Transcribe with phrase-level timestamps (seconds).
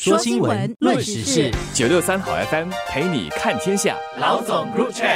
[0.00, 3.96] 说新闻，论时事，九六三好 FM 陪你看天下。
[4.20, 5.08] 老总入场。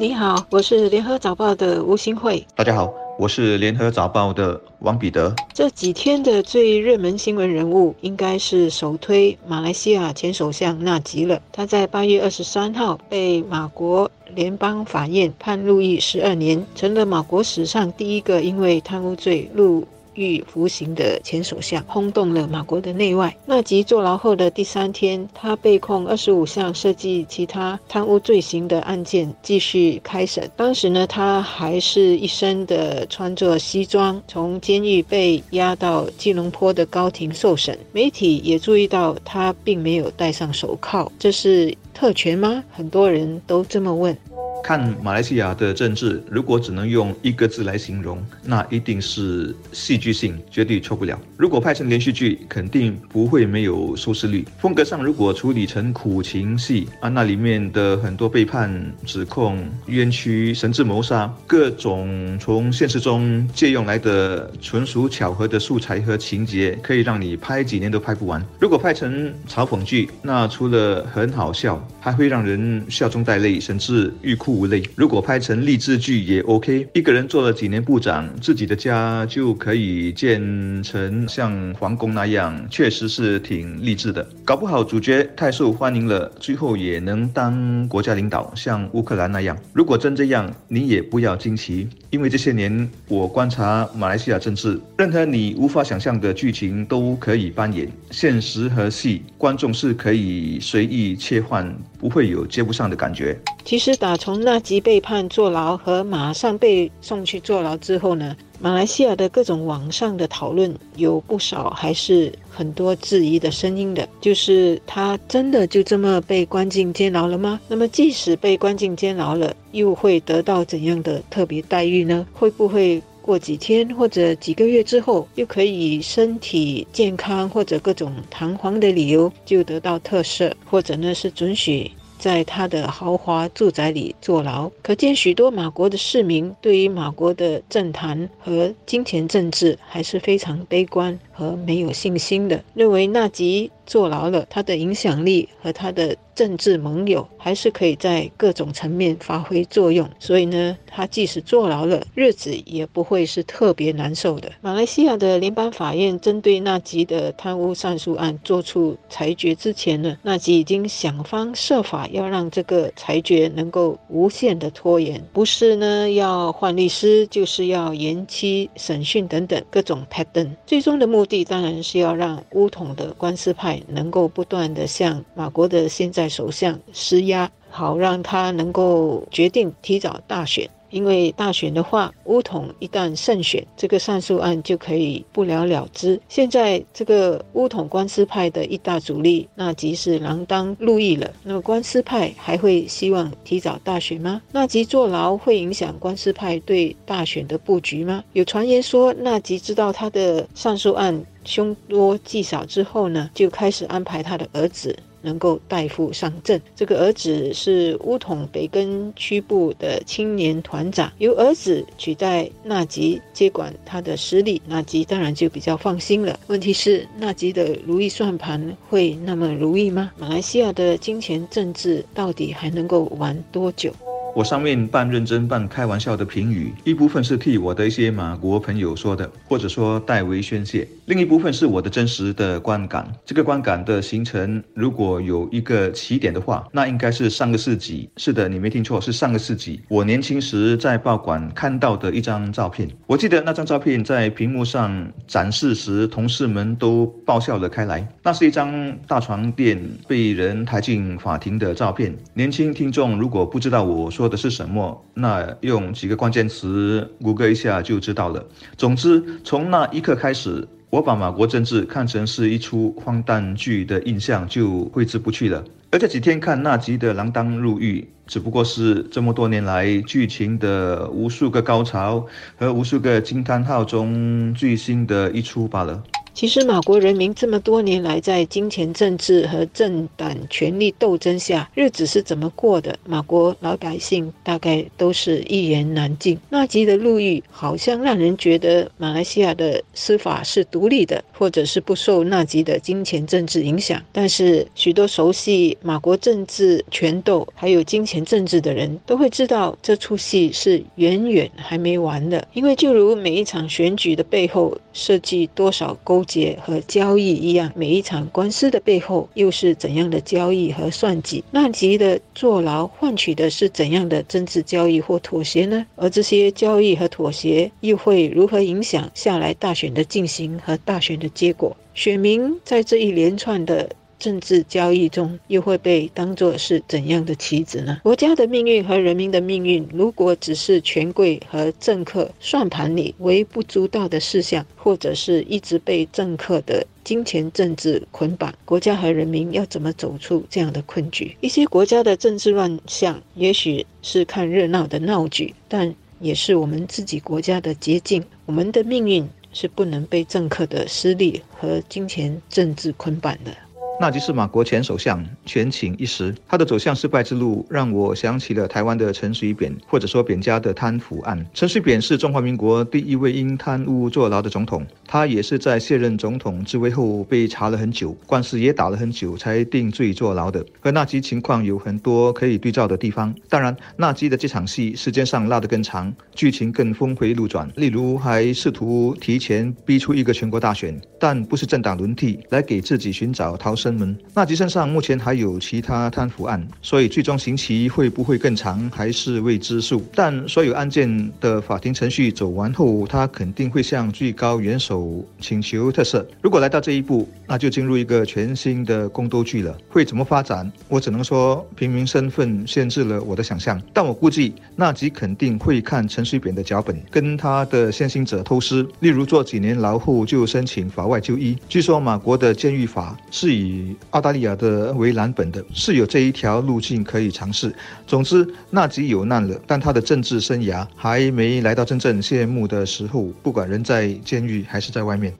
[0.00, 2.42] 你好，我是联合早报的吴新慧。
[2.56, 5.36] 大家好，我是联合早报的王彼得。
[5.52, 11.38] 这几天的最热门新闻人物，应该是首推马来西亚前首相纳吉了。
[11.52, 19.86] 他在八月二十三号被马国联邦法院判入狱十二年，成了马国史上第一个因为贪污罪入。
[20.14, 23.36] 狱服刑的前首相轰动了马国的内外。
[23.46, 30.50] 纳吉坐牢后的第三天，他被控二十五项涉及其他贪污罪行的案件继续开审。
[30.56, 37.78] 当时呢，他还是一身的穿着西装，从监狱被押到吉隆坡的高庭受审。
[37.92, 42.62] 媒体也注意到他并没有戴上手铐，这是特权吗？
[42.72, 44.16] 很多人都这么问。
[44.64, 51.20] 看马来西亚的政治，如果只能用一个字来形容，那一定是戏剧性，绝对错不了。
[51.36, 54.42] 如果拍成连续剧，肯定不会没有收视率。
[54.58, 68.42] 风格上，如果处理成苦情戏啊，那里面的很多背叛、指控、冤屈、神智谋杀，各种从现实中借用来的纯属巧合的素材和情节，可以让你拍几年都拍不完。
[68.58, 74.53] 如果拍成嘲讽剧，那除了很好笑，还会让人笑中带泪，甚至欲哭。
[74.54, 74.82] 无泪。
[74.94, 76.86] 如果拍成励志剧也 OK。
[76.94, 84.26] 一个人做了几年部长，自己的家就可以建成像皇宫那样，确实是挺励志的。
[84.44, 89.56] 搞不好主角太受欢迎了，最后也能当国家领导，像乌克兰那样。
[89.72, 97.90] 如果真这样，你也不要惊奇，因为这些年我观察马来西亚政治，任何你无法想象的剧情都可以扮演。
[98.10, 103.36] 现实和戏，观众是可以随意切换，不会有接不上的感觉。
[103.64, 117.58] 其实打从纳吉被判坐牢和马上被送去坐牢之后呢，马来西亚的各种网上的讨论有不少还是很多质疑的声音的，就是他真的就这么被关进监牢了吗？
[117.66, 122.26] 那么即使被关进监牢了，又会得到怎样的特别待遇呢？
[122.32, 131.90] 会不会过几天或者几个月之后，又可以身体健康或者各种弹簧的理由就得到特赦，或者呢是准许？
[132.18, 143.70] 在他的豪华住宅里坐牢，可见许多马国的市民对于马国的政坛和金钱政治还是非常悲观和没有信心的，认为纳吉。
[143.86, 150.08] 坐牢了，他的影响力和他的政治盟友还是可以在各种层面发挥作用。
[150.18, 154.50] 所以呢，他即使坐牢了，日子也不会是特别难受的。
[154.60, 170.50] 马来西亚的联邦法院针对纳吉的贪污上诉案作出裁决之前呢，纳吉已经想方设法要让这个裁决能够无限的拖延，不是呢要换律师，就是要延期审讯等等各种 pattern。
[170.66, 173.73] 最终的目的当然是要让乌统的官司派。
[173.88, 180.68] 能够不断的向马国的现在首相施压，好让他能够决定提早大选。
[180.94, 186.20] 因为大选的话，乌统一旦胜选，这个上诉案就可以不了了之。
[186.28, 191.28] 现在这个乌统官司派的一大主力，那即是锒铛入狱了。
[191.42, 194.40] 那么官司派还会希望提早大选吗？
[194.52, 198.22] 纳吉坐牢会影响官司派对大选的布局吗？
[198.32, 201.24] 有传言说，纳吉知道他的上诉案。
[201.44, 206.60] 凶多吉少之后呢，就开始安排他的儿子能够代父上阵。
[206.76, 216.38] 这个儿子是乌统北根区部的青年团长，由儿子取代纳吉接管他的势力，纳吉当然就比较放心了。
[216.46, 220.12] 问题是，纳吉的如意算盘会那么如意吗？
[220.18, 223.92] 马来西亚的金钱政治到底还能够玩多久？
[224.34, 233.08] 我上面半认真半开玩笑的评语，一部分是替我的一些马国朋友说的，或者说代为宣泄；另一部分是我的真实的观感。
[233.24, 238.10] 这个观感的形成，如果有一个起点的话，那应该是上个世纪。
[238.16, 239.80] 是的，你没听错，是上个世纪。
[239.86, 242.88] 我年轻时在报馆看到的一张照片。
[243.06, 248.04] 我记得那张照片在屏幕上展示时，同事们都爆笑了开来。
[248.24, 252.12] 那是一张大床垫被人抬进法庭的照片。
[252.32, 254.23] 年轻听众如果不知道我说。
[254.24, 255.04] 说的是什么？
[255.12, 258.42] 那用几个关键词谷歌一下就知道了。
[258.74, 265.62] 总之，从那一刻开始，我把马国政治看成是一出荒诞剧的印象就挥之不去了。
[265.90, 272.24] 而这几天看纳吉的锒铛入狱，只不过是这么多年来剧情的无数个高潮
[272.56, 276.02] 和无数个惊叹号中最新的一出罢了。
[276.34, 282.98] 其实马国人民这么多年来在金钱政治和政党权力斗争下，日子是怎么过的？
[283.06, 286.36] 马国老百姓大概都是一言难尽。
[286.50, 294.02] 纳吉的路遇好像让人觉得马来西亚的司法是独立的，或者是不受纳吉的金钱政治影响。
[294.10, 302.44] 但是许多熟悉马国政治权斗还有金钱政治的人都会知道，这出戏是远远还没完的。
[302.54, 311.44] 因为就如每一场选举的背后设计多少勾结和交易一样，每一场官司的背后又是怎样的交易和算计？
[311.50, 315.86] 纳吉的坐牢换取的是怎样的政治交易或妥协呢？
[315.96, 321.76] 而这些交易和妥协又会如何影响下来大选的进行和大选的结果？
[321.94, 323.90] 选民在这一连串的。
[324.18, 328.00] 政治交易中又会被当作是怎样的棋子呢？
[328.02, 341.36] 国家的命运和人民的命运，如果只是权贵和政客算盘里微不足道的事项，或者是一直被政客的金钱政治捆绑，国家和人民要怎么走出这样的困局？
[341.40, 348.24] 一些国家的政治乱象，也许是看热闹的闹剧，但也是我们自己国家的捷径。
[348.46, 353.54] 我们的命运是不能被政客的私利和金钱政治捆绑的。
[354.00, 356.34] 纳吉是马国前首相，权倾一时。
[356.48, 361.46] 他的走向失败之路，让我想起了台湾的陈水扁，或者说扁家的贪腐案。
[361.54, 370.64] 陈水扁是中华民国第一位因贪污坐牢的总统，他也是在卸任总统之位后被查了很久，官司也打了很久才定罪坐牢的。
[370.80, 373.32] 和纳吉情况有很多可以对照的地方。
[373.48, 377.70] 当然，纳吉的这场戏时间上拉得更长，剧情更峰回路转。
[377.76, 383.83] 例如，还试图提前逼出一个全国大选，但不是政党轮替，来给自己寻找逃生。
[383.84, 390.02] 生门，纳吉身上目前还有其他贪腐案，所以最终刑期会不会更长还是未知数。
[390.14, 396.24] 但所有案件的法庭程序走完后，他肯定会向最高元首请求特赦。
[396.40, 399.76] 如果来到这一步，那就进入一个全新的宫斗剧了。
[399.90, 400.72] 会怎么发展？
[400.88, 403.78] 我只能说平民身份限制了我的想象。
[403.92, 411.54] 但我估计纳吉肯定会看陈水扁的脚本，跟他的先行者偷师，例如坐几年牢后就申请法外就医。
[411.68, 417.74] 据说马国的监狱法是以以澳大利亚的为蓝本的，是有这一条路径可以尝试。
[418.06, 425.34] 总之，纳吉有难了，但他的政治生涯还没来到真正谢幕的时候，不管人在监狱还是在外面。